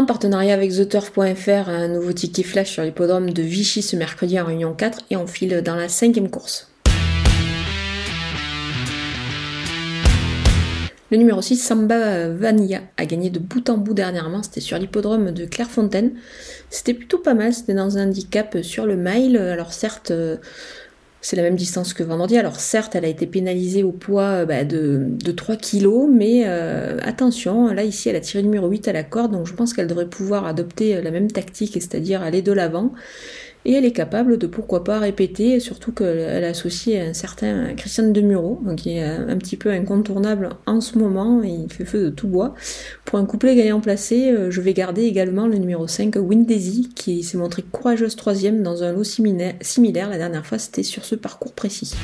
[0.00, 4.46] En partenariat avec TheTurf.fr, un nouveau ticket flash sur l'hippodrome de Vichy ce mercredi en
[4.46, 6.72] Réunion 4 et on file dans la cinquième course.
[11.10, 14.42] Le numéro 6, Samba Vanilla, a gagné de bout en bout dernièrement.
[14.42, 16.12] C'était sur l'hippodrome de Clairefontaine.
[16.70, 17.52] C'était plutôt pas mal.
[17.52, 19.36] C'était dans un handicap sur le mile.
[19.36, 20.38] Alors certes, euh,
[21.20, 22.38] c'est la même distance que vendredi.
[22.38, 26.98] Alors certes, elle a été pénalisée au poids euh, bah, de, 3 kg, mais euh,
[27.02, 29.86] attention, là ici, elle a tiré numéro 8 à la corde, donc je pense qu'elle
[29.86, 32.92] devrait pouvoir adopter la même tactique, c'est-à-dire aller de l'avant
[33.64, 38.60] et elle est capable de pourquoi pas répéter, surtout qu'elle associe un certain Christian Demuro,
[38.76, 42.28] qui est un petit peu incontournable en ce moment, et il fait feu de tout
[42.28, 42.54] bois.
[43.04, 47.22] Pour un couplet gagnant placé, euh, je vais garder également le numéro 5, Windaisy, qui
[47.22, 50.10] s'est montré courageuse troisième dans un lot similaire.
[50.10, 51.94] La dernière fois, c'était sur ce parcours précis.